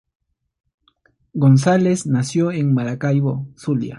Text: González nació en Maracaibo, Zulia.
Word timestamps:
González 1.35 2.07
nació 2.07 2.51
en 2.51 2.73
Maracaibo, 2.73 3.47
Zulia. 3.55 3.89